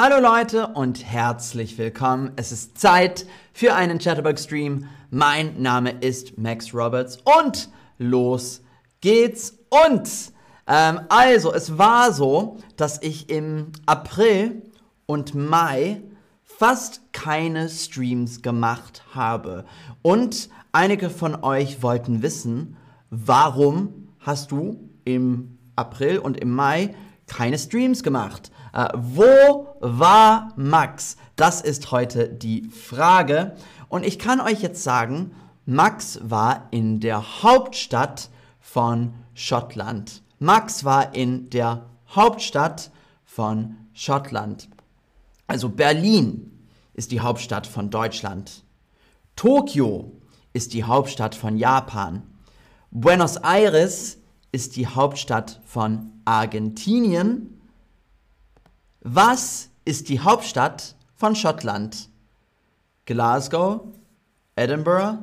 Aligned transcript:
Hallo 0.00 0.20
Leute 0.20 0.68
und 0.68 1.04
herzlich 1.04 1.76
willkommen. 1.76 2.30
Es 2.36 2.52
ist 2.52 2.78
Zeit 2.78 3.26
für 3.52 3.74
einen 3.74 3.98
Chatterbug 3.98 4.38
Stream. 4.38 4.84
Mein 5.10 5.60
Name 5.60 5.90
ist 5.90 6.38
Max 6.38 6.72
Roberts 6.72 7.18
und 7.24 7.68
los 7.98 8.62
geht's. 9.00 9.58
Und 9.70 10.08
ähm, 10.68 11.00
also, 11.08 11.52
es 11.52 11.78
war 11.78 12.12
so, 12.12 12.58
dass 12.76 13.02
ich 13.02 13.28
im 13.28 13.72
April 13.86 14.62
und 15.06 15.34
Mai 15.34 16.00
fast 16.44 17.00
keine 17.12 17.68
Streams 17.68 18.40
gemacht 18.40 19.02
habe. 19.16 19.64
Und 20.02 20.48
einige 20.70 21.10
von 21.10 21.42
euch 21.42 21.82
wollten 21.82 22.22
wissen, 22.22 22.76
warum 23.10 24.10
hast 24.20 24.52
du 24.52 24.78
im 25.04 25.58
April 25.74 26.18
und 26.18 26.38
im 26.38 26.54
Mai 26.54 26.94
keine 27.28 27.58
Streams 27.58 28.02
gemacht? 28.02 28.50
Äh, 28.72 28.88
wo 28.94 29.74
war 29.80 30.52
Max? 30.56 31.16
Das 31.36 31.60
ist 31.60 31.90
heute 31.90 32.28
die 32.28 32.68
Frage. 32.68 33.56
Und 33.88 34.04
ich 34.04 34.18
kann 34.18 34.40
euch 34.40 34.60
jetzt 34.60 34.82
sagen, 34.82 35.32
Max 35.66 36.18
war 36.22 36.68
in 36.70 37.00
der 37.00 37.42
Hauptstadt 37.42 38.30
von 38.60 39.14
Schottland. 39.34 40.22
Max 40.38 40.84
war 40.84 41.14
in 41.14 41.50
der 41.50 41.86
Hauptstadt 42.14 42.90
von 43.24 43.76
Schottland. 43.92 44.68
Also 45.46 45.68
Berlin 45.68 46.66
ist 46.94 47.10
die 47.12 47.20
Hauptstadt 47.20 47.66
von 47.66 47.90
Deutschland. 47.90 48.64
Tokio 49.36 50.12
ist 50.52 50.74
die 50.74 50.84
Hauptstadt 50.84 51.34
von 51.34 51.56
Japan. 51.56 52.22
Buenos 52.90 53.36
Aires 53.36 54.18
ist 54.52 54.76
die 54.76 54.86
Hauptstadt 54.86 55.60
von 55.64 56.12
Argentinien. 56.24 57.60
Was 59.00 59.70
ist 59.84 60.08
die 60.08 60.20
Hauptstadt 60.20 60.96
von 61.14 61.34
Schottland? 61.36 62.08
Glasgow, 63.04 63.82
Edinburgh, 64.56 65.18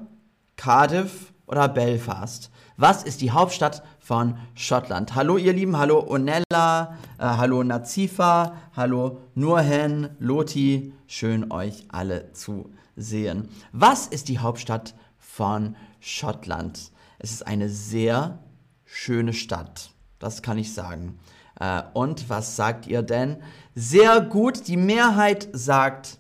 Cardiff 0.56 1.34
oder 1.48 1.68
Belfast? 1.68 2.52
Was 2.78 3.04
ist 3.04 3.22
die 3.22 3.32
Hauptstadt 3.32 3.84
von 4.00 4.38
Schottland? 4.54 5.16
Hallo 5.16 5.38
ihr 5.38 5.54
Lieben, 5.54 5.78
hallo 5.78 6.06
Onella, 6.08 6.98
äh, 7.18 7.24
hallo 7.24 7.64
Nazifa, 7.64 8.56
hallo 8.76 9.20
Nurhen, 9.34 10.10
Loti, 10.20 10.94
schön 11.08 11.52
euch 11.52 11.86
alle 11.90 12.32
zu 12.34 12.70
sehen. 12.96 13.50
Was 13.72 14.08
ist 14.08 14.28
die 14.28 14.40
Hauptstadt 14.40 14.94
von 15.18 15.76
Schottland? 16.00 16.92
Es 17.18 17.32
ist 17.32 17.48
eine 17.48 17.70
sehr 17.70 18.40
schöne 18.86 19.34
Stadt, 19.34 19.92
das 20.20 20.42
kann 20.42 20.58
ich 20.58 20.74
sagen. 20.74 21.20
Äh, 21.60 21.84
und 21.94 22.30
was 22.30 22.56
sagt 22.56 22.88
ihr 22.88 23.02
denn? 23.02 23.38
Sehr 23.74 24.22
gut, 24.22 24.68
die 24.68 24.78
Mehrheit 24.78 25.50
sagt 25.52 26.18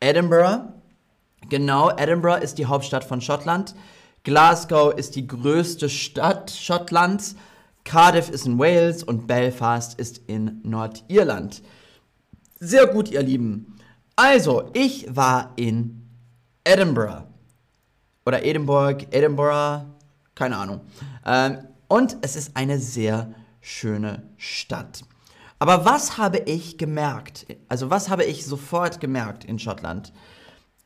Edinburgh. 0.00 0.72
Genau, 1.48 1.90
Edinburgh 1.96 2.42
ist 2.42 2.58
die 2.58 2.66
Hauptstadt 2.66 3.04
von 3.04 3.20
Schottland. 3.20 3.74
Glasgow 4.24 4.92
ist 4.92 5.14
die 5.14 5.26
größte 5.26 5.88
Stadt 5.88 6.50
Schottlands. 6.50 7.36
Cardiff 7.84 8.28
ist 8.28 8.46
in 8.46 8.58
Wales 8.58 9.04
und 9.04 9.28
Belfast 9.28 9.98
ist 9.98 10.20
in 10.26 10.60
Nordirland. 10.64 11.62
Sehr 12.58 12.86
gut, 12.88 13.10
ihr 13.10 13.22
Lieben. 13.22 13.76
Also, 14.16 14.70
ich 14.72 15.06
war 15.14 15.52
in 15.56 16.08
Edinburgh. 16.64 17.24
Oder 18.24 18.44
Edinburgh, 18.44 19.06
Edinburgh, 19.12 19.84
keine 20.34 20.56
Ahnung. 20.56 20.80
Ähm, 21.24 21.58
und 21.88 22.16
es 22.22 22.36
ist 22.36 22.56
eine 22.56 22.78
sehr 22.78 23.34
schöne 23.60 24.22
Stadt. 24.36 25.02
Aber 25.58 25.84
was 25.84 26.18
habe 26.18 26.38
ich 26.38 26.78
gemerkt? 26.78 27.46
Also 27.68 27.90
was 27.90 28.08
habe 28.08 28.24
ich 28.24 28.44
sofort 28.44 29.00
gemerkt 29.00 29.44
in 29.44 29.58
Schottland? 29.58 30.12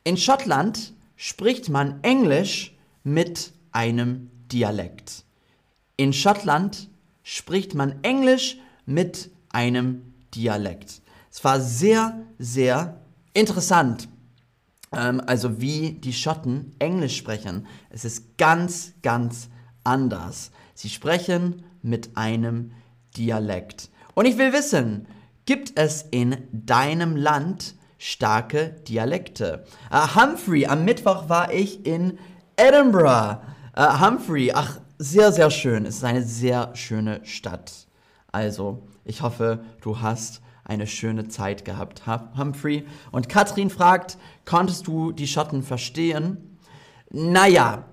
In 0.03 0.17
Schottland 0.17 0.93
spricht 1.15 1.69
man 1.69 2.01
Englisch 2.03 2.75
mit 3.03 3.51
einem 3.71 4.31
Dialekt. 4.51 5.25
In 5.97 6.13
Schottland 6.13 6.89
spricht 7.23 7.75
man 7.75 8.03
Englisch 8.03 8.57
mit 8.85 9.29
einem 9.49 10.13
Dialekt. 10.33 11.01
Es 11.29 11.43
war 11.43 11.59
sehr, 11.59 12.19
sehr 12.39 13.01
interessant, 13.33 14.09
ähm, 14.91 15.21
also 15.25 15.61
wie 15.61 15.93
die 15.93 16.13
Schotten 16.13 16.75
Englisch 16.79 17.17
sprechen. 17.17 17.67
Es 17.89 18.05
ist 18.05 18.37
ganz, 18.37 18.93
ganz 19.01 19.49
anders. 19.83 20.51
Sie 20.73 20.89
sprechen 20.89 21.63
mit 21.81 22.15
einem 22.15 22.71
Dialekt. 23.17 23.89
Und 24.13 24.25
ich 24.25 24.37
will 24.37 24.53
wissen, 24.53 25.07
gibt 25.45 25.77
es 25.77 26.03
in 26.11 26.37
deinem 26.51 27.15
Land 27.15 27.75
starke 27.97 28.75
Dialekte? 28.87 29.65
Uh, 29.91 30.15
Humphrey, 30.15 30.65
am 30.65 30.85
Mittwoch 30.85 31.29
war 31.29 31.53
ich 31.53 31.85
in 31.85 32.17
Edinburgh. 32.55 33.39
Uh, 33.77 34.01
Humphrey, 34.01 34.51
ach, 34.53 34.79
sehr, 34.97 35.31
sehr 35.31 35.49
schön. 35.49 35.85
Es 35.85 35.97
ist 35.97 36.03
eine 36.03 36.23
sehr 36.23 36.75
schöne 36.75 37.21
Stadt. 37.23 37.87
Also, 38.31 38.83
ich 39.03 39.21
hoffe, 39.21 39.63
du 39.81 39.99
hast 39.99 40.41
eine 40.63 40.87
schöne 40.87 41.27
Zeit 41.27 41.65
gehabt, 41.65 42.03
Humphrey. 42.07 42.85
Und 43.11 43.29
Katrin 43.29 43.69
fragt, 43.69 44.17
konntest 44.45 44.87
du 44.87 45.11
die 45.11 45.27
Schotten 45.27 45.63
verstehen? 45.63 46.57
Naja, 47.09 47.85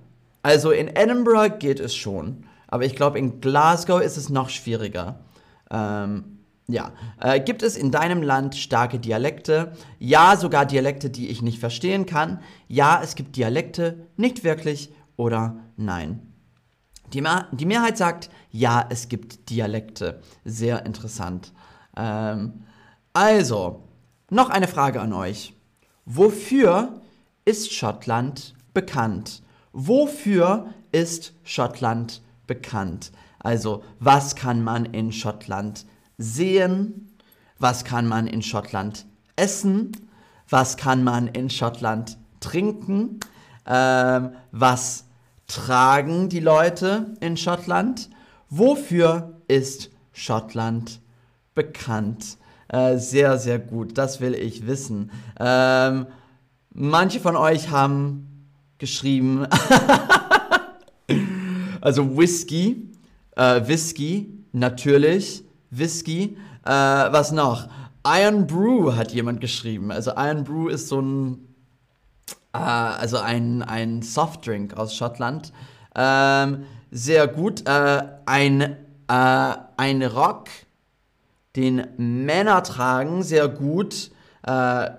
also 0.43 0.71
in 0.71 0.89
Edinburgh 0.89 1.59
geht 1.59 1.81
es 1.81 1.95
schon. 1.97 2.45
Aber 2.68 2.84
ich 2.84 2.94
glaube, 2.94 3.18
in 3.18 3.40
Glasgow 3.40 4.00
ist 4.00 4.16
es 4.16 4.28
noch 4.28 4.50
schwieriger. 4.50 5.20
Ähm, 5.70 6.38
ja. 6.68 6.92
Äh, 7.18 7.40
gibt 7.40 7.62
es 7.62 7.76
in 7.76 7.90
deinem 7.90 8.22
Land 8.22 8.54
starke 8.54 8.98
Dialekte? 8.98 9.72
Ja, 9.98 10.36
sogar 10.36 10.66
Dialekte, 10.66 11.08
die 11.08 11.28
ich 11.28 11.42
nicht 11.42 11.58
verstehen 11.58 12.04
kann. 12.04 12.40
Ja, 12.68 13.00
es 13.02 13.14
gibt 13.14 13.36
Dialekte, 13.36 14.06
nicht 14.16 14.44
wirklich 14.44 14.92
oder 15.16 15.56
nein. 15.76 16.20
Die, 17.14 17.24
die 17.52 17.66
Mehrheit 17.66 17.96
sagt, 17.96 18.28
ja, 18.50 18.86
es 18.90 19.08
gibt 19.08 19.48
Dialekte. 19.48 20.20
Sehr 20.44 20.84
interessant. 20.84 21.54
Ähm, 21.96 22.64
also, 23.14 23.84
noch 24.28 24.50
eine 24.50 24.68
Frage 24.68 25.00
an 25.00 25.14
euch. 25.14 25.54
Wofür 26.04 27.00
ist 27.46 27.72
Schottland 27.72 28.54
bekannt? 28.74 29.42
Wofür 29.72 30.66
ist 30.92 31.32
Schottland 31.44 32.08
bekannt? 32.08 32.28
Bekannt. 32.48 33.12
Also, 33.38 33.84
was 34.00 34.34
kann 34.34 34.64
man 34.64 34.84
in 34.86 35.12
Schottland 35.12 35.86
sehen? 36.16 37.12
Was 37.60 37.84
kann 37.84 38.09
man 38.09 38.26
in 38.26 38.42
Schottland 38.42 39.06
essen? 39.36 39.92
Was 40.48 40.76
kann 40.76 41.04
man 41.04 41.28
in 41.28 41.50
Schottland 41.50 42.19
trinken? 42.41 43.20
Ähm, 43.66 44.31
was 44.50 45.04
tragen 45.47 46.28
die 46.28 46.41
Leute 46.41 47.14
in 47.20 47.36
Schottland? 47.36 48.10
Wofür 48.50 49.41
ist 49.47 49.91
Schottland 50.12 51.00
bekannt? 51.54 52.38
Äh, 52.69 52.98
sehr, 52.98 53.38
sehr 53.38 53.59
gut. 53.59 53.97
Das 53.98 54.20
will 54.20 54.34
ich 54.34 54.66
wissen. 54.66 55.10
Ähm, 55.38 56.06
manche 56.70 57.20
von 57.20 57.36
euch 57.36 57.70
haben 57.70 58.47
geschrieben, 58.78 59.47
Also 61.81 62.16
Whisky, 62.16 62.91
äh, 63.37 63.66
Whisky, 63.66 64.44
natürlich, 64.53 65.44
Whisky. 65.71 66.37
Äh, 66.65 66.71
was 66.71 67.33
noch? 67.33 67.69
Iron 68.06 68.47
Brew 68.47 68.94
hat 68.94 69.12
jemand 69.12 69.41
geschrieben. 69.41 69.91
Also 69.91 70.12
Iron 70.16 70.44
Brew 70.44 70.69
ist 70.69 70.89
so 70.89 71.00
ein, 71.00 71.49
äh, 72.53 72.59
also 72.59 73.19
ein, 73.19 73.62
ein 73.62 74.03
Softdrink 74.03 74.77
aus 74.77 74.94
Schottland. 74.94 75.53
Ähm, 75.94 76.65
sehr 76.91 77.27
gut. 77.28 77.66
Äh, 77.66 78.03
ein, 78.27 78.60
äh, 79.09 79.54
ein 79.77 80.03
Rock, 80.03 80.48
den 81.57 81.86
Männer 81.97 82.63
tragen, 82.63 83.22
sehr 83.22 83.48
gut. 83.48 84.10
Äh, 84.42 84.91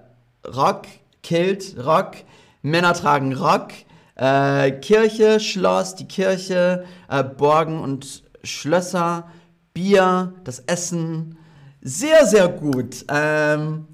Rock, 0.47 0.87
Kilt, 1.23 1.75
Rock. 1.83 2.15
Männer 2.61 2.93
tragen 2.93 3.33
Rock. 3.33 3.69
Äh, 4.19 4.71
Kirche, 4.81 5.39
Schloss, 5.39 5.95
die 5.95 6.05
Kirche, 6.05 6.83
äh, 7.07 7.23
Borgen 7.23 7.79
und 7.79 8.23
Schlösser, 8.43 9.29
Bier, 9.73 10.33
das 10.43 10.59
Essen. 10.59 11.37
Sehr, 11.81 12.25
sehr 12.25 12.49
gut. 12.49 13.05
Ähm, 13.07 13.87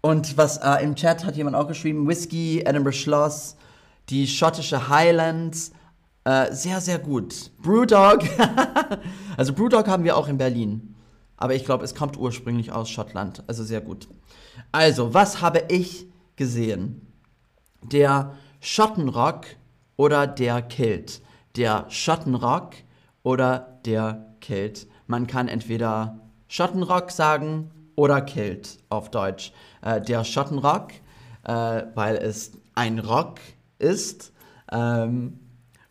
und 0.00 0.36
was 0.36 0.58
äh, 0.58 0.84
im 0.84 0.94
Chat 0.94 1.24
hat 1.24 1.34
jemand 1.34 1.56
auch 1.56 1.66
geschrieben: 1.66 2.06
Whisky, 2.06 2.60
Edinburgh 2.60 2.96
Schloss, 2.96 3.56
die 4.10 4.28
schottische 4.28 4.88
Highlands. 4.88 5.72
Äh, 6.22 6.52
sehr, 6.52 6.80
sehr 6.80 7.00
gut. 7.00 7.50
Brewdog. 7.60 8.20
also 9.36 9.52
Brewdog 9.54 9.88
haben 9.88 10.04
wir 10.04 10.16
auch 10.16 10.28
in 10.28 10.38
Berlin. 10.38 10.94
Aber 11.36 11.56
ich 11.56 11.64
glaube, 11.64 11.84
es 11.84 11.96
kommt 11.96 12.16
ursprünglich 12.16 12.70
aus 12.70 12.88
Schottland. 12.90 13.42
Also 13.48 13.64
sehr 13.64 13.80
gut. 13.80 14.06
Also, 14.70 15.14
was 15.14 15.40
habe 15.40 15.64
ich 15.68 16.06
gesehen? 16.36 17.08
Der 17.82 18.34
Schottenrock 18.60 19.46
oder 19.96 20.26
der 20.26 20.62
Kilt. 20.62 21.20
Der 21.56 21.86
Schottenrock 21.88 22.74
oder 23.22 23.80
der 23.84 24.34
Kilt. 24.40 24.86
Man 25.06 25.26
kann 25.26 25.48
entweder 25.48 26.20
Schottenrock 26.48 27.10
sagen 27.10 27.70
oder 27.96 28.20
Kilt 28.20 28.78
auf 28.88 29.10
Deutsch. 29.10 29.52
Äh, 29.82 30.00
der 30.00 30.24
Schottenrock, 30.24 30.92
äh, 31.44 31.82
weil 31.94 32.16
es 32.16 32.52
ein 32.74 32.98
Rock 32.98 33.40
ist. 33.78 34.32
Ähm, 34.70 35.40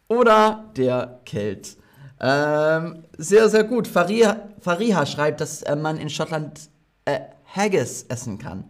oder 0.08 0.72
der 0.78 1.20
Kilt. 1.26 1.78
Ähm, 2.20 3.04
sehr, 3.18 3.50
sehr 3.50 3.64
gut. 3.64 3.88
Fariha, 3.88 4.48
Fariha 4.62 5.06
schreibt, 5.06 5.42
dass 5.42 5.62
äh, 5.64 5.76
man 5.76 5.98
in 5.98 6.10
Schottland 6.10 6.70
äh, 7.06 7.20
Haggis 7.46 8.04
essen 8.04 8.40
kann. 8.40 8.64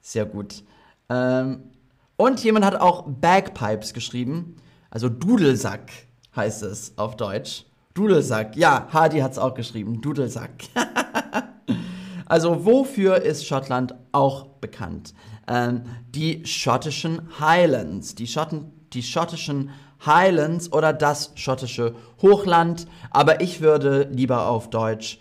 Sehr 0.00 0.26
gut. 0.26 0.62
Ähm, 1.08 1.70
und 2.16 2.42
jemand 2.42 2.64
hat 2.64 2.76
auch 2.76 3.04
Bagpipes 3.06 3.92
geschrieben. 3.92 4.56
Also 4.90 5.08
Dudelsack 5.08 5.90
heißt 6.34 6.62
es 6.62 6.96
auf 6.96 7.16
Deutsch. 7.16 7.64
Dudelsack. 7.94 8.56
Ja, 8.56 8.88
Hardy 8.92 9.20
hat 9.20 9.32
es 9.32 9.38
auch 9.38 9.54
geschrieben. 9.54 10.00
Dudelsack. 10.00 10.64
also 12.26 12.64
wofür 12.64 13.22
ist 13.22 13.46
Schottland 13.46 13.94
auch 14.12 14.46
bekannt? 14.60 15.14
Ähm, 15.48 15.82
die 16.10 16.44
schottischen 16.46 17.22
Highlands. 17.40 18.14
Die, 18.14 18.26
Schotten, 18.26 18.72
die 18.92 19.02
schottischen 19.02 19.70
Highlands 20.04 20.72
oder 20.72 20.92
das 20.92 21.32
schottische 21.36 21.94
Hochland. 22.20 22.86
Aber 23.10 23.40
ich 23.40 23.60
würde 23.60 24.08
lieber 24.12 24.48
auf 24.48 24.68
Deutsch 24.68 25.18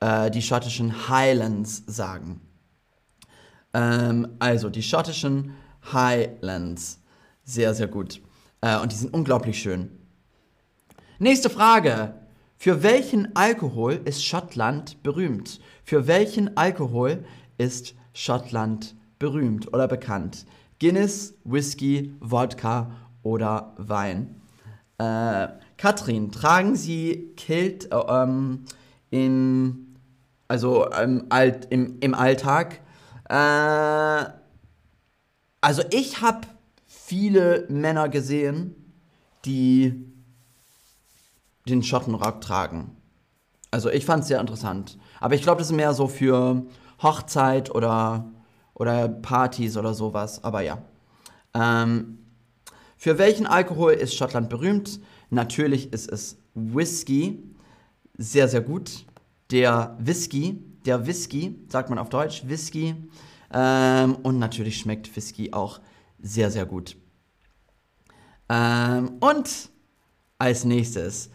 äh, 0.00 0.30
die 0.30 0.42
schottischen 0.42 1.08
Highlands 1.08 1.84
sagen. 1.86 2.40
Ähm, 3.72 4.36
also 4.40 4.68
die 4.68 4.82
schottischen 4.82 5.34
Highlands. 5.36 5.65
Sehr, 7.44 7.74
sehr 7.74 7.86
gut. 7.86 8.20
Äh, 8.60 8.78
und 8.80 8.90
die 8.92 8.96
sind 8.96 9.14
unglaublich 9.14 9.60
schön. 9.60 9.90
Nächste 11.18 11.48
Frage. 11.48 12.14
Für 12.58 12.82
welchen 12.82 13.36
Alkohol 13.36 14.00
ist 14.04 14.24
Schottland 14.24 15.02
berühmt? 15.02 15.60
Für 15.84 16.06
welchen 16.06 16.56
Alkohol 16.56 17.24
ist 17.58 17.94
Schottland 18.14 18.96
berühmt 19.18 19.72
oder 19.72 19.86
bekannt? 19.86 20.46
Guinness, 20.80 21.34
Whisky, 21.44 22.14
Wodka 22.20 22.90
oder 23.22 23.74
Wein? 23.76 24.40
Äh, 24.98 25.48
Katrin, 25.76 26.32
tragen 26.32 26.74
Sie 26.74 27.32
Kilt 27.36 27.92
äh, 27.92 27.96
ähm, 27.96 28.64
im, 29.10 29.94
also 30.48 30.90
ähm, 30.90 31.26
alt, 31.28 31.66
im, 31.70 31.98
im 32.00 32.14
Alltag? 32.14 32.80
Äh, 33.28 34.24
also 35.60 35.82
ich 35.90 36.20
habe 36.20 36.46
viele 36.86 37.66
Männer 37.68 38.08
gesehen, 38.08 38.74
die 39.44 39.94
den 41.68 41.82
Schottenrock 41.82 42.40
tragen. 42.40 42.96
Also 43.70 43.90
ich 43.90 44.04
fand 44.04 44.22
es 44.22 44.28
sehr 44.28 44.40
interessant. 44.40 44.98
Aber 45.20 45.34
ich 45.34 45.42
glaube, 45.42 45.58
das 45.58 45.68
ist 45.68 45.76
mehr 45.76 45.94
so 45.94 46.08
für 46.08 46.64
Hochzeit 47.02 47.74
oder, 47.74 48.26
oder 48.74 49.08
Partys 49.08 49.76
oder 49.76 49.94
sowas. 49.94 50.42
Aber 50.44 50.60
ja. 50.60 50.78
Ähm, 51.54 52.18
für 52.96 53.18
welchen 53.18 53.46
Alkohol 53.46 53.92
ist 53.92 54.14
Schottland 54.14 54.48
berühmt? 54.48 55.00
Natürlich 55.30 55.92
ist 55.92 56.10
es 56.10 56.38
Whisky. 56.54 57.42
Sehr, 58.16 58.48
sehr 58.48 58.62
gut. 58.62 59.04
Der 59.50 59.96
Whisky, 59.98 60.62
der 60.86 61.06
Whisky, 61.06 61.58
sagt 61.68 61.90
man 61.90 61.98
auf 61.98 62.08
Deutsch, 62.08 62.44
Whisky. 62.46 62.94
Ähm, 63.58 64.16
und 64.16 64.38
natürlich 64.38 64.76
schmeckt 64.76 65.16
Whisky 65.16 65.54
auch 65.54 65.80
sehr, 66.18 66.50
sehr 66.50 66.66
gut. 66.66 66.98
Ähm, 68.50 69.16
und 69.20 69.70
als 70.38 70.64
nächstes 70.64 71.30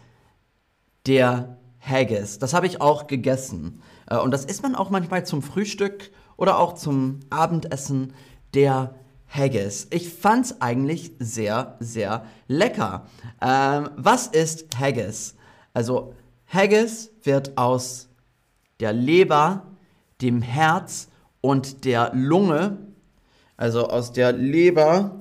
der 1.04 1.58
Haggis. 1.80 2.38
Das 2.38 2.54
habe 2.54 2.68
ich 2.68 2.80
auch 2.80 3.08
gegessen. 3.08 3.82
Äh, 4.06 4.18
und 4.18 4.30
das 4.30 4.44
isst 4.44 4.62
man 4.62 4.76
auch 4.76 4.88
manchmal 4.88 5.26
zum 5.26 5.42
Frühstück 5.42 6.12
oder 6.36 6.60
auch 6.60 6.74
zum 6.74 7.18
Abendessen. 7.28 8.14
Der 8.54 8.94
Haggis. 9.26 9.88
Ich 9.90 10.10
fand 10.10 10.44
es 10.44 10.60
eigentlich 10.60 11.12
sehr, 11.18 11.76
sehr 11.80 12.24
lecker. 12.46 13.06
Ähm, 13.40 13.90
was 13.96 14.28
ist 14.28 14.78
Haggis? 14.78 15.34
Also 15.74 16.14
Haggis 16.46 17.10
wird 17.24 17.58
aus 17.58 18.10
der 18.78 18.92
Leber, 18.92 19.66
dem 20.20 20.40
Herz 20.40 21.08
und 21.42 21.84
der 21.84 22.12
Lunge, 22.14 22.78
also 23.58 23.88
aus 23.88 24.12
der 24.12 24.32
Leber, 24.32 25.20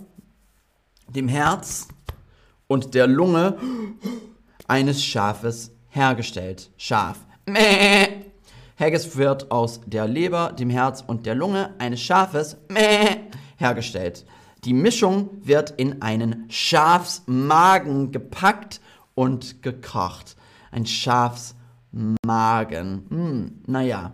dem 1.10 1.28
Herz 1.28 1.90
und 2.68 2.94
der 2.94 3.08
Lunge 3.08 3.58
eines 4.70 5.04
Schafes 5.04 5.72
hergestellt. 5.90 6.72
Schaf. 6.78 7.18
Mäh. 7.46 8.08
Haggis 8.80 9.18
wird 9.18 9.52
aus 9.52 9.82
der 9.86 10.08
Leber, 10.08 10.54
dem 10.54 10.70
Herz 10.70 11.04
und 11.06 11.26
der 11.26 11.36
Lunge 11.36 11.76
eines 11.78 12.02
Schafes 12.02 12.56
Mäh. 12.70 13.18
hergestellt. 13.58 14.26
Die 14.64 14.74
Mischung 14.74 15.30
wird 15.44 15.72
in 15.72 16.02
einen 16.02 16.46
Schafsmagen 16.50 18.12
gepackt 18.12 18.80
und 19.16 19.62
gekocht. 19.62 20.38
Ein 20.72 20.86
Schafsmagen. 20.86 21.58
Hm, 23.10 23.62
naja. 23.68 24.14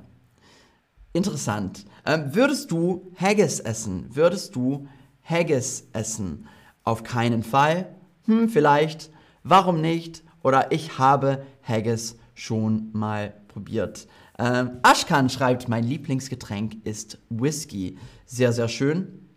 Interessant. 1.17 1.85
Ähm, 2.05 2.35
würdest 2.35 2.71
du 2.71 3.11
Haggis 3.15 3.59
essen? 3.59 4.07
Würdest 4.13 4.55
du 4.55 4.87
Haggis 5.23 5.87
essen? 5.93 6.47
Auf 6.83 7.03
keinen 7.03 7.43
Fall. 7.43 7.95
Hm, 8.25 8.49
vielleicht. 8.49 9.09
Warum 9.43 9.81
nicht? 9.81 10.23
oder 10.47 10.71
ich 10.71 10.97
habe 10.97 11.45
Haggis 11.61 12.17
schon 12.33 12.89
mal 12.93 13.33
probiert. 13.49 14.07
Ähm, 14.39 14.79
Ashkan 14.81 15.29
schreibt, 15.29 15.67
mein 15.67 15.83
Lieblingsgetränk 15.83 16.85
ist 16.85 17.17
Whisky. 17.29 17.97
Sehr, 18.25 18.53
sehr 18.53 18.69
schön. 18.69 19.27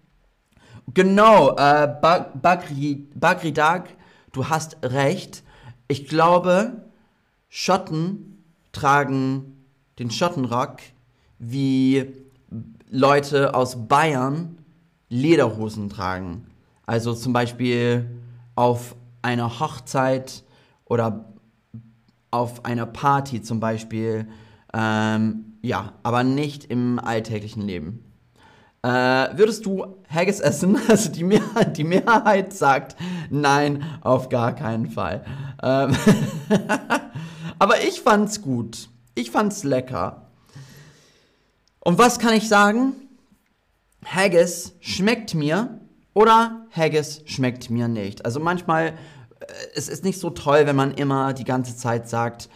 Genau, 0.94 1.56
äh, 1.56 1.88
Bagri, 2.00 3.08
Bagri 3.16 3.52
Dag, 3.52 3.88
du 4.30 4.48
hast 4.48 4.76
recht. 4.84 5.42
Ich 5.88 6.06
glaube, 6.06 6.84
Schotten 7.48 8.44
tragen 8.70 9.66
den 9.98 10.12
Schottenrock 10.12 10.76
wie 11.40 12.06
Leute 12.88 13.54
aus 13.54 13.88
Bayern 13.88 14.58
Lederhosen 15.08 15.88
tragen. 15.88 16.46
Also 16.86 17.14
zum 17.14 17.32
Beispiel 17.32 18.08
auf 18.54 18.94
einer 19.22 19.58
Hochzeit 19.58 20.44
oder 20.84 21.24
auf 22.30 22.64
einer 22.64 22.86
Party 22.86 23.42
zum 23.42 23.58
Beispiel. 23.58 24.28
Ähm, 24.72 25.56
ja, 25.62 25.94
aber 26.02 26.22
nicht 26.22 26.64
im 26.64 26.98
alltäglichen 26.98 27.62
Leben. 27.62 28.04
Äh, 28.82 28.88
würdest 29.36 29.66
du 29.66 29.84
Haggis 30.08 30.40
essen? 30.40 30.78
Also 30.88 31.10
die 31.10 31.24
Mehrheit, 31.24 31.76
die 31.76 31.84
Mehrheit 31.84 32.52
sagt 32.52 32.96
nein, 33.30 33.84
auf 34.00 34.28
gar 34.28 34.54
keinen 34.54 34.90
Fall. 34.90 35.24
Ähm 35.62 35.94
aber 37.58 37.82
ich 37.82 38.00
fand's 38.00 38.40
gut. 38.40 38.88
Ich 39.14 39.30
fand's 39.30 39.64
lecker. 39.64 40.29
Und 41.90 41.98
was 41.98 42.20
kann 42.20 42.34
ich 42.34 42.46
sagen? 42.46 42.92
Haggis 44.04 44.76
schmeckt 44.78 45.34
mir 45.34 45.80
oder 46.14 46.64
Haggis 46.70 47.22
schmeckt 47.24 47.68
mir 47.68 47.88
nicht. 47.88 48.24
Also 48.24 48.38
manchmal 48.38 48.96
es 49.74 49.88
ist 49.88 50.04
nicht 50.04 50.20
so 50.20 50.30
toll, 50.30 50.66
wenn 50.66 50.76
man 50.76 50.94
immer 50.94 51.32
die 51.32 51.42
ganze 51.42 51.76
Zeit 51.76 52.08
sagt, 52.08 52.48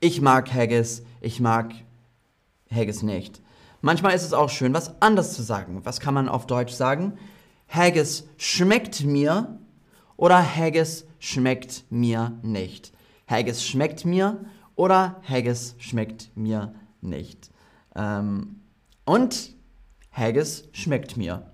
ich 0.00 0.20
mag 0.20 0.52
Haggis, 0.52 1.04
ich 1.20 1.38
mag 1.38 1.72
Haggis 2.68 3.04
nicht. 3.04 3.40
Manchmal 3.80 4.16
ist 4.16 4.24
es 4.24 4.32
auch 4.32 4.50
schön, 4.50 4.74
was 4.74 5.00
anders 5.00 5.34
zu 5.34 5.42
sagen. 5.42 5.82
Was 5.84 6.00
kann 6.00 6.14
man 6.14 6.28
auf 6.28 6.48
Deutsch 6.48 6.72
sagen? 6.72 7.16
Haggis 7.68 8.26
schmeckt 8.38 9.04
mir 9.04 9.56
oder 10.16 10.42
Haggis 10.42 11.06
schmeckt 11.20 11.84
mir 11.90 12.36
nicht. 12.42 12.92
Haggis 13.28 13.64
schmeckt 13.64 14.04
mir 14.04 14.44
oder 14.74 15.22
Haggis 15.22 15.76
schmeckt 15.78 16.36
mir 16.36 16.74
nicht. 17.00 17.52
Ähm, 17.98 18.60
und 19.04 19.54
Haggis 20.12 20.68
schmeckt 20.72 21.16
mir. 21.16 21.50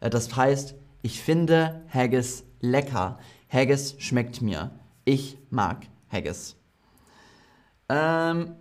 Äh, 0.00 0.08
das 0.08 0.34
heißt, 0.34 0.74
ich 1.02 1.20
finde 1.20 1.84
Haggis 1.92 2.44
lecker. 2.60 3.18
Haggis 3.52 3.96
schmeckt 3.98 4.40
mir. 4.40 4.70
Ich 5.04 5.38
mag 5.50 5.86
Haggis. 6.10 6.56
Ähm, 7.88 8.54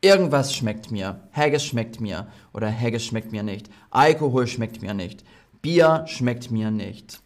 irgendwas 0.00 0.54
schmeckt 0.54 0.92
mir. 0.92 1.28
Haggis 1.32 1.64
schmeckt 1.64 2.00
mir. 2.00 2.28
Oder 2.52 2.72
Haggis 2.72 3.04
schmeckt 3.04 3.32
mir 3.32 3.42
nicht. 3.42 3.68
Alkohol 3.90 4.46
schmeckt 4.46 4.82
mir 4.82 4.94
nicht. 4.94 5.24
Bier 5.62 6.04
schmeckt 6.06 6.50
mir 6.52 6.70
nicht. 6.70 7.20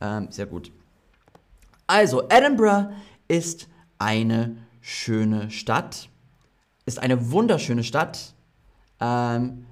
Ähm, 0.00 0.30
sehr 0.30 0.46
gut. 0.46 0.70
Also, 1.86 2.28
Edinburgh 2.28 2.92
ist 3.28 3.68
eine 3.98 4.58
schöne 4.82 5.50
Stadt. 5.50 6.10
Ist 6.88 7.00
eine 7.00 7.32
wunderschöne 7.32 7.84
Stadt. 7.84 8.32
Ähm, 8.98 9.66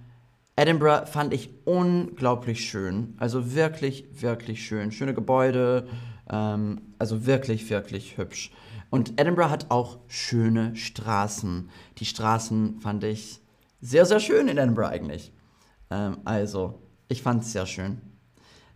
Edinburgh 0.54 1.06
fand 1.06 1.32
ich 1.32 1.48
unglaublich 1.64 2.68
schön. 2.68 3.14
Also 3.16 3.54
wirklich, 3.54 4.04
wirklich 4.20 4.66
schön. 4.66 4.92
Schöne 4.92 5.14
Gebäude. 5.14 5.88
Ähm, 6.28 6.82
also 6.98 7.24
wirklich, 7.24 7.70
wirklich 7.70 8.18
hübsch. 8.18 8.50
Und 8.90 9.18
Edinburgh 9.18 9.48
hat 9.48 9.70
auch 9.70 9.96
schöne 10.08 10.76
Straßen. 10.76 11.70
Die 11.96 12.04
Straßen 12.04 12.80
fand 12.80 13.02
ich 13.02 13.40
sehr, 13.80 14.04
sehr 14.04 14.20
schön 14.20 14.46
in 14.48 14.58
Edinburgh 14.58 14.90
eigentlich. 14.90 15.32
Ähm, 15.90 16.18
also, 16.26 16.82
ich 17.08 17.22
fand 17.22 17.44
es 17.44 17.52
sehr 17.52 17.64
schön. 17.64 18.02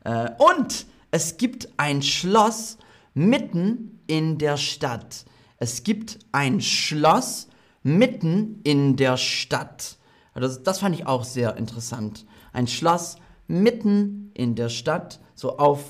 Äh, 0.04 0.30
und 0.38 0.86
es 1.10 1.36
gibt 1.36 1.68
ein 1.76 2.00
Schloss 2.00 2.78
mitten 3.12 4.00
in 4.06 4.38
der 4.38 4.56
Stadt. 4.56 5.26
Es 5.58 5.82
gibt 5.82 6.18
ein 6.32 6.62
Schloss 6.62 7.49
mitten 7.82 8.60
in 8.64 8.96
der 8.96 9.16
Stadt. 9.16 9.96
Also 10.34 10.60
das 10.60 10.80
fand 10.80 10.94
ich 10.94 11.06
auch 11.06 11.24
sehr 11.24 11.56
interessant. 11.56 12.26
Ein 12.52 12.66
Schloss 12.66 13.16
mitten 13.46 14.30
in 14.34 14.54
der 14.54 14.68
Stadt, 14.68 15.20
so 15.34 15.58
auf 15.58 15.84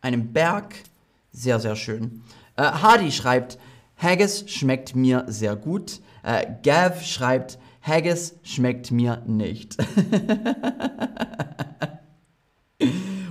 einem 0.00 0.32
Berg. 0.32 0.74
Sehr, 1.32 1.60
sehr 1.60 1.76
schön. 1.76 2.22
Äh, 2.56 2.62
Hardy 2.64 3.10
schreibt, 3.10 3.58
Haggis 3.96 4.44
schmeckt 4.48 4.94
mir 4.94 5.24
sehr 5.28 5.56
gut. 5.56 6.00
Äh, 6.22 6.46
Gav 6.62 7.02
schreibt, 7.02 7.58
Haggis 7.80 8.38
schmeckt 8.42 8.90
mir 8.90 9.22
nicht. 9.26 9.76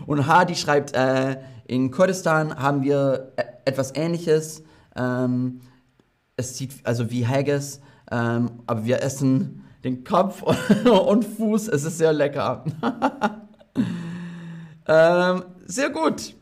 Und 0.07 0.25
Hardy 0.27 0.55
schreibt, 0.55 0.93
äh, 0.93 1.37
in 1.65 1.91
Kurdistan 1.91 2.55
haben 2.57 2.83
wir 2.83 3.33
e-, 3.37 3.43
etwas 3.65 3.95
ähnliches. 3.95 4.63
Ähm, 4.95 5.61
es 6.35 6.57
sieht 6.57 6.85
also 6.85 7.11
wie 7.11 7.25
Haggis, 7.27 7.79
ähm, 8.11 8.51
aber 8.67 8.85
wir 8.85 9.01
essen 9.01 9.63
den 9.83 10.03
Kopf 10.03 10.41
und 10.85 11.25
Fuß. 11.25 11.67
Es 11.69 11.83
ist 11.83 11.97
sehr 11.97 12.13
lecker. 12.13 12.65
ähm, 14.87 15.45
sehr 15.65 15.89
gut. 15.89 16.35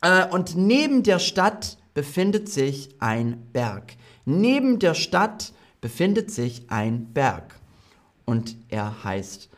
Äh, 0.00 0.26
und 0.28 0.56
neben 0.56 1.02
der 1.02 1.18
Stadt 1.18 1.78
befindet 1.94 2.48
sich 2.48 2.94
ein 3.00 3.48
Berg. 3.52 3.96
Neben 4.24 4.78
der 4.78 4.94
Stadt 4.94 5.52
befindet 5.80 6.30
sich 6.30 6.70
ein 6.70 7.12
Berg. 7.12 7.58
Und 8.24 8.56
er 8.68 9.02
heißt 9.04 9.48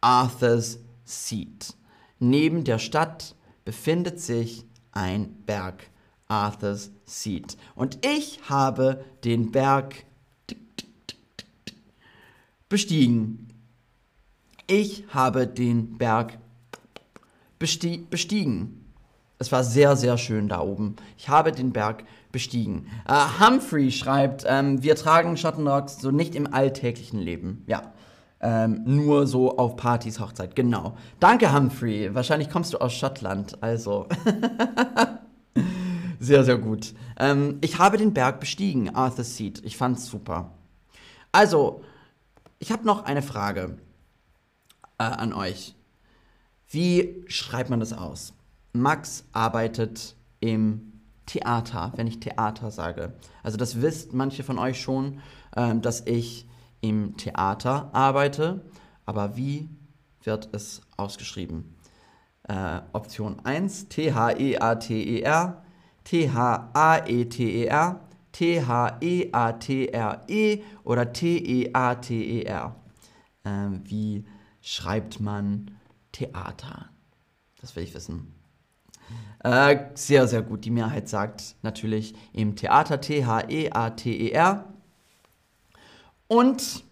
Arthur's 0.00 0.78
Seat. 1.04 1.74
Neben 2.18 2.64
der 2.64 2.78
Stadt 2.78 3.34
befindet 3.64 4.20
sich 4.20 4.64
ein 4.92 5.42
Berg. 5.44 5.90
Arthur's 6.28 6.92
Seat. 7.04 7.56
Und 7.74 8.06
ich 8.06 8.48
habe 8.48 9.04
den 9.24 9.52
Berg 9.52 10.06
bestiegen. 12.72 13.48
Ich 14.66 15.04
habe 15.10 15.46
den 15.46 15.98
Berg 15.98 16.38
bestiegen. 17.58 18.86
Es 19.38 19.52
war 19.52 19.62
sehr, 19.62 19.94
sehr 19.94 20.16
schön 20.16 20.48
da 20.48 20.60
oben. 20.60 20.96
Ich 21.18 21.28
habe 21.28 21.52
den 21.52 21.74
Berg 21.74 22.04
bestiegen. 22.32 22.86
Uh, 23.06 23.46
Humphrey 23.46 23.92
schreibt, 23.92 24.46
ähm, 24.48 24.82
wir 24.82 24.96
tragen 24.96 25.36
Schattenrocks 25.36 26.00
so 26.00 26.10
nicht 26.10 26.34
im 26.34 26.52
alltäglichen 26.52 27.20
Leben. 27.20 27.62
Ja. 27.66 27.92
Ähm, 28.40 28.80
nur 28.86 29.26
so 29.26 29.58
auf 29.58 29.76
Partys, 29.76 30.18
Hochzeit. 30.18 30.56
Genau. 30.56 30.96
Danke, 31.20 31.54
Humphrey. 31.54 32.14
Wahrscheinlich 32.14 32.48
kommst 32.48 32.72
du 32.72 32.78
aus 32.78 32.94
Schottland. 32.94 33.62
Also. 33.62 34.06
sehr, 36.20 36.42
sehr 36.42 36.56
gut. 36.56 36.94
Ähm, 37.18 37.58
ich 37.60 37.78
habe 37.78 37.98
den 37.98 38.14
Berg 38.14 38.40
bestiegen, 38.40 38.94
Arthur's 38.94 39.36
Seat. 39.36 39.60
Ich 39.62 39.76
fand's 39.76 40.06
super. 40.06 40.52
Also, 41.32 41.82
ich 42.62 42.70
habe 42.70 42.86
noch 42.86 43.04
eine 43.04 43.22
Frage 43.22 43.76
äh, 44.96 45.02
an 45.02 45.32
euch. 45.32 45.74
Wie 46.68 47.24
schreibt 47.26 47.70
man 47.70 47.80
das 47.80 47.92
aus? 47.92 48.34
Max 48.72 49.24
arbeitet 49.32 50.14
im 50.38 50.92
Theater, 51.26 51.92
wenn 51.96 52.06
ich 52.06 52.20
Theater 52.20 52.70
sage. 52.70 53.14
Also 53.42 53.56
das 53.56 53.82
wisst 53.82 54.12
manche 54.12 54.44
von 54.44 54.60
euch 54.60 54.80
schon, 54.80 55.18
äh, 55.56 55.74
dass 55.74 56.06
ich 56.06 56.46
im 56.80 57.16
Theater 57.16 57.90
arbeite. 57.92 58.64
Aber 59.06 59.36
wie 59.36 59.68
wird 60.22 60.48
es 60.52 60.82
ausgeschrieben? 60.96 61.74
Äh, 62.44 62.78
Option 62.92 63.40
1, 63.44 63.88
T-H-E-A-T-E-R, 63.88 65.64
T-H-A-E-T-E-R, 66.04 68.00
T-H-E-A-T-R-E 68.32 69.92
-E 70.28 70.62
oder 70.84 71.12
T-E-A-T-E-R. 71.12 72.76
Ähm, 73.44 73.80
wie 73.84 74.24
schreibt 74.60 75.20
man 75.20 75.70
Theater? 76.12 76.88
Das 77.60 77.76
will 77.76 77.84
ich 77.84 77.94
wissen. 77.94 78.34
Äh, 79.40 79.86
sehr, 79.94 80.28
sehr 80.28 80.42
gut. 80.42 80.64
Die 80.64 80.70
Mehrheit 80.70 81.08
sagt 81.08 81.56
natürlich 81.62 82.14
im 82.32 82.56
Theater 82.56 83.00
T-H-E-A-T-E-R. 83.00 84.72
Und 86.28 86.84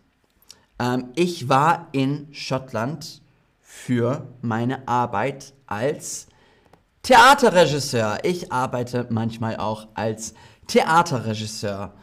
ähm, 0.79 1.11
ich 1.15 1.49
war 1.49 1.89
in 1.93 2.29
Schottland 2.33 3.23
für 3.61 4.27
meine 4.43 4.89
Arbeit 4.89 5.55
als 5.67 6.27
Theaterregisseur. 7.03 8.19
Ich 8.25 8.53
arbeite 8.53 9.07
manchmal 9.11 9.57
auch 9.57 9.89
als 9.95 10.35
Theaterregisseur. 10.67 11.95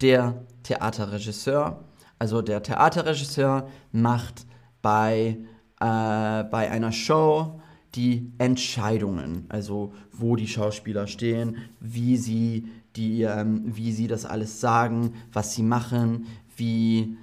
Der 0.00 0.44
Theaterregisseur, 0.62 1.84
also 2.18 2.42
der 2.42 2.62
Theaterregisseur 2.62 3.68
macht 3.92 4.46
bei, 4.82 5.38
äh, 5.80 6.44
bei 6.44 6.70
einer 6.70 6.92
Show 6.92 7.60
die 7.94 8.32
Entscheidungen, 8.38 9.46
also 9.48 9.92
wo 10.12 10.36
die 10.36 10.48
Schauspieler 10.48 11.06
stehen, 11.06 11.56
wie 11.80 12.16
sie, 12.16 12.68
die, 12.94 13.22
ähm, 13.22 13.62
wie 13.64 13.92
sie 13.92 14.06
das 14.06 14.26
alles 14.26 14.60
sagen, 14.60 15.14
was 15.32 15.54
sie 15.54 15.62
machen, 15.62 16.26
wie 16.56 17.16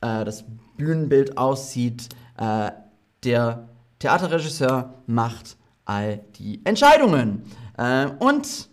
äh, 0.00 0.24
das 0.24 0.44
Bühnenbild 0.76 1.38
aussieht. 1.38 2.08
Äh, 2.36 2.70
der 3.24 3.68
Theaterregisseur 3.98 4.94
macht 5.06 5.57
all 5.88 6.20
die 6.38 6.60
Entscheidungen. 6.64 7.42
Äh, 7.76 8.06
und 8.18 8.68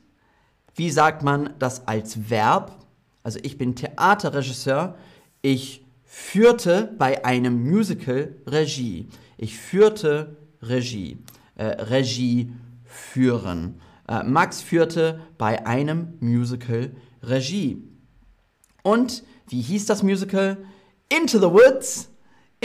wie 0.75 0.91
sagt 0.91 1.23
man 1.23 1.53
das 1.57 1.87
als 1.87 2.29
Verb? 2.29 2.77
Also 3.23 3.39
ich 3.41 3.57
bin 3.57 3.75
Theaterregisseur. 3.75 4.97
Ich 5.41 5.85
führte 6.03 6.93
bei 6.97 7.23
einem 7.25 7.63
Musical 7.63 8.35
Regie. 8.45 9.07
Ich 9.37 9.57
führte 9.57 10.35
Regie. 10.61 11.17
Äh, 11.55 11.65
Regie 11.65 12.51
führen. 12.83 13.79
Äh, 14.07 14.23
Max 14.23 14.61
führte 14.61 15.21
bei 15.37 15.65
einem 15.65 16.17
Musical 16.19 16.91
Regie. 17.23 17.81
Und 18.83 19.23
wie 19.47 19.61
hieß 19.61 19.85
das 19.85 20.03
Musical? 20.03 20.57
Into 21.09 21.39
the 21.39 21.45
Woods. 21.45 22.09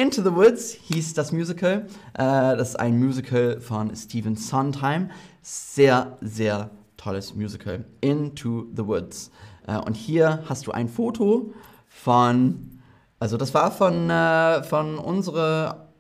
Into 0.01 0.23
the 0.23 0.35
Woods 0.35 0.73
hieß 0.73 1.13
das 1.13 1.31
Musical. 1.31 1.87
Äh, 2.15 2.57
das 2.57 2.71
ist 2.71 2.77
ein 2.77 2.99
Musical 2.99 3.61
von 3.61 3.95
Stephen 3.95 4.35
Sondheim. 4.35 5.11
Sehr, 5.43 6.17
sehr 6.23 6.71
tolles 6.97 7.35
Musical, 7.35 7.85
Into 8.01 8.65
the 8.75 8.87
Woods. 8.87 9.31
Äh, 9.67 9.77
und 9.77 9.93
hier 9.93 10.43
hast 10.49 10.67
du 10.67 10.73
ein 10.73 10.89
Foto 10.89 11.53
von, 11.87 12.81
also 13.19 13.37
das 13.37 13.53
war 13.53 13.71
von, 13.71 14.09
äh, 14.09 14.63
von, 14.63 14.97
unsere, 14.97 15.91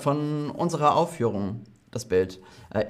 von 0.00 0.50
unserer 0.50 0.94
Aufführung, 0.94 1.62
das 1.90 2.04
Bild, 2.04 2.38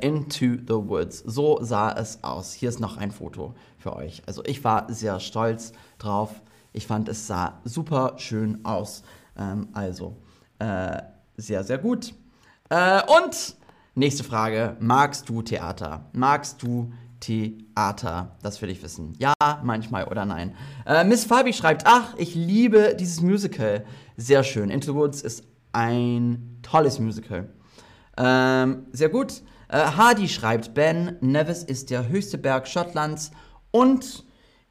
Into 0.01 0.57
the 0.67 0.89
Woods. 0.89 1.23
So 1.25 1.61
sah 1.63 1.93
es 1.93 2.25
aus. 2.25 2.53
Hier 2.53 2.69
ist 2.69 2.81
noch 2.81 2.97
ein 2.97 3.13
Foto 3.13 3.55
für 3.79 3.95
euch. 3.95 4.25
Also 4.27 4.43
ich 4.45 4.65
war 4.65 4.93
sehr 4.93 5.21
stolz 5.21 5.73
drauf. 5.99 6.43
Ich 6.73 6.89
fand, 6.89 7.09
es 7.09 7.29
sah 7.29 7.61
super 7.63 8.15
schön 8.17 8.65
aus. 8.65 9.05
Ähm, 9.39 9.69
also, 9.73 10.17
äh, 10.63 11.03
sehr, 11.37 11.65
sehr 11.65 11.79
gut. 11.79 12.15
Äh, 12.69 13.03
und 13.19 13.57
nächste 13.95 14.23
Frage. 14.23 14.77
Magst 14.81 15.29
du 15.29 15.43
Theater? 15.43 16.09
Magst 16.13 16.63
du 16.63 16.93
Theater? 17.21 18.37
Das 18.43 18.63
will 18.63 18.71
ich 18.71 18.83
wissen. 18.83 19.15
Ja, 19.19 19.35
manchmal 19.65 20.05
oder 20.05 20.25
nein. 20.25 20.55
Äh, 20.87 21.05
Miss 21.05 21.25
Fabi 21.25 21.53
schreibt, 21.53 21.83
ach, 21.87 22.15
ich 22.17 22.35
liebe 22.35 22.97
dieses 22.99 23.21
Musical. 23.21 23.85
Sehr 24.17 24.45
schön. 24.45 24.71
Into 24.71 24.93
the 24.93 24.99
Woods 24.99 25.23
ist 25.23 25.45
ein 25.73 26.59
tolles 26.63 27.01
Musical. 27.01 27.49
Ähm, 28.17 28.87
sehr 28.93 29.09
gut. 29.09 29.43
Äh, 29.69 29.79
Hardy 29.79 30.29
schreibt, 30.29 30.75
Ben 30.75 31.17
Nevis 31.21 31.65
ist 31.65 31.91
der 31.91 32.09
höchste 32.09 32.39
Berg 32.39 32.69
Schottlands 32.69 33.33
und 33.71 34.25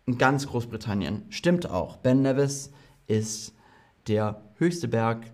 in 0.06 0.18
ganz 0.18 0.48
Großbritannien. 0.48 1.26
Stimmt 1.30 1.70
auch. 1.70 1.98
Ben 1.98 2.22
Nevis 2.22 2.72
ist 3.08 3.54
der 4.08 4.42
höchste 4.56 4.88
Berg 4.88 5.32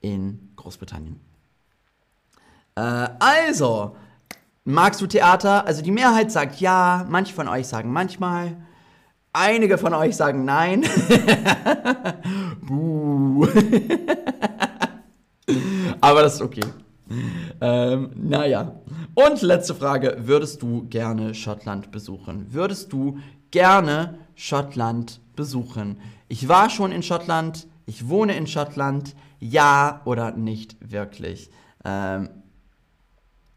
in 0.00 0.52
Großbritannien. 0.56 1.20
Äh, 2.74 3.08
also, 3.18 3.96
Magst 4.70 5.00
du 5.00 5.06
Theater? 5.06 5.66
Also 5.66 5.80
die 5.80 5.90
Mehrheit 5.90 6.30
sagt 6.30 6.60
ja, 6.60 7.06
manche 7.08 7.32
von 7.32 7.48
euch 7.48 7.66
sagen 7.66 7.90
manchmal, 7.90 8.58
einige 9.32 9.78
von 9.78 9.94
euch 9.94 10.14
sagen 10.14 10.44
nein. 10.44 10.82
Buh. 12.60 13.46
Aber 16.02 16.20
das 16.20 16.34
ist 16.34 16.42
okay. 16.42 16.60
Ähm, 17.62 18.10
naja. 18.14 18.74
Und 19.14 19.40
letzte 19.40 19.74
Frage. 19.74 20.18
Würdest 20.20 20.60
du 20.60 20.86
gerne 20.90 21.34
Schottland 21.34 21.90
besuchen? 21.90 22.52
Würdest 22.52 22.92
du 22.92 23.16
gerne 23.50 24.18
Schottland 24.34 25.22
besuchen? 25.34 25.98
Ich 26.28 26.46
war 26.46 26.68
schon 26.68 26.92
in 26.92 27.02
Schottland 27.02 27.66
Ich 27.88 28.06
wohne 28.10 28.36
in 28.36 28.46
Schottland. 28.46 29.16
Ja 29.40 30.02
oder 30.04 30.32
nicht 30.32 30.76
wirklich? 30.80 31.50
Ähm, 31.86 32.28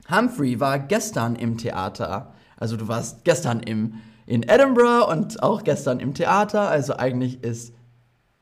Humphrey 0.10 0.58
war 0.62 0.80
gestern 0.80 1.36
im 1.36 1.58
Theater. 1.58 2.34
Also 2.56 2.78
du 2.78 2.88
warst 2.88 3.26
gestern 3.26 3.60
im, 3.60 3.96
in 4.26 4.44
Edinburgh 4.44 5.06
und 5.12 5.44
auch 5.44 5.66
gestern 5.66 6.00
im 6.00 6.14
Theater. 6.14 6.70
Also 6.70 6.96
eigentlich 6.96 7.44
ist 7.44 7.74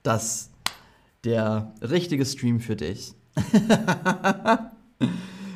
das 0.03 0.51
der 1.24 1.74
richtige 1.81 2.24
Stream 2.24 2.60
für 2.60 2.75
dich. 2.75 3.15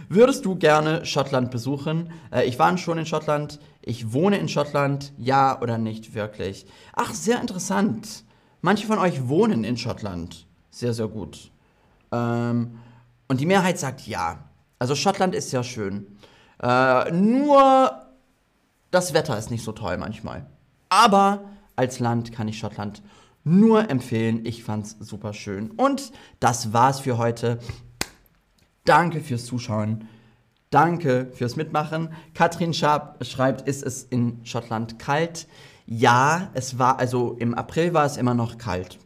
Würdest 0.09 0.45
du 0.45 0.55
gerne 0.55 1.05
Schottland 1.05 1.51
besuchen? 1.51 2.11
Äh, 2.31 2.45
ich 2.45 2.57
war 2.57 2.75
schon 2.79 2.97
in 2.97 3.05
Schottland. 3.05 3.59
Ich 3.83 4.13
wohne 4.13 4.39
in 4.39 4.49
Schottland. 4.49 5.13
Ja 5.15 5.61
oder 5.61 5.77
nicht 5.77 6.15
wirklich? 6.15 6.65
Ach, 6.93 7.13
sehr 7.13 7.39
interessant. 7.39 8.23
Manche 8.65 8.88
von 8.88 8.98
euch 8.98 9.27
wohnen 9.27 9.65
in 9.65 9.75
Schottland. 9.75 10.48
Sehr, 10.72 10.93
sehr 10.93 11.10
gut. 11.10 11.51
Ähm, 12.13 12.79
und 13.27 13.41
die 13.41 13.46
Mehrheit 13.46 13.77
sagt 13.77 14.08
ja. 14.08 14.46
Also 14.79 14.96
Schottland 14.96 15.36
ist 15.36 15.50
sehr 15.50 15.65
schön. 15.65 16.08
Äh, 16.62 17.12
nur 17.12 18.05
das 18.89 19.13
Wetter 19.13 19.38
ist 19.38 19.51
nicht 19.51 19.65
so 19.65 19.74
toll 19.74 19.98
manchmal. 19.98 20.46
Aber 20.88 21.43
als 21.75 22.00
Land 22.00 22.32
kann 22.32 22.48
ich 22.48 22.58
Schottland 22.58 23.03
nur 23.43 23.89
empfehlen. 23.89 24.46
Ich 24.46 24.63
fand's 24.63 24.96
super 24.98 25.34
schön. 25.34 25.72
Und 25.72 26.13
das 26.39 26.72
war's 26.72 27.01
für 27.01 27.17
heute. 27.17 27.60
Danke 28.86 29.20
fürs 29.20 29.43
Zuschauen. 29.43 30.08
Danke 30.70 31.29
fürs 31.34 31.58
Mitmachen. 31.58 32.13
Katrin 32.34 32.74
Schaab 32.74 33.25
schreibt, 33.25 33.67
ist 33.67 33.84
es 33.84 34.03
in 34.03 34.39
Schottland 34.46 35.00
kalt? 35.00 35.48
Ja, 35.85 36.49
es 36.53 36.79
war, 36.79 36.99
also 36.99 37.35
im 37.39 37.53
April 37.53 37.93
war 37.93 38.05
es 38.05 38.17
immer 38.17 38.33
noch 38.33 38.57
kalt. 38.57 38.99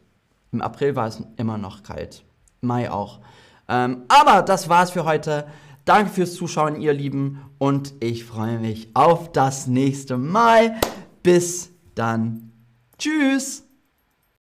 Im 0.52 0.62
April 0.62 0.96
war 0.96 1.08
es 1.08 1.22
immer 1.36 1.58
noch 1.58 1.82
kalt. 1.82 2.24
Mai 2.60 2.90
auch. 2.90 3.20
Ähm, 3.68 4.04
aber 4.08 4.42
das 4.42 4.68
war's 4.68 4.90
für 4.90 5.04
heute. 5.04 5.46
Danke 5.84 6.10
fürs 6.10 6.34
Zuschauen, 6.34 6.80
ihr 6.80 6.92
Lieben. 6.92 7.42
Und 7.58 7.94
ich 8.00 8.24
freue 8.24 8.58
mich 8.58 8.90
auf 8.94 9.32
das 9.32 9.66
nächste 9.66 10.16
Mal. 10.16 10.76
Bis 11.22 11.70
dann. 11.94 12.52
Tschüss. 12.98 13.67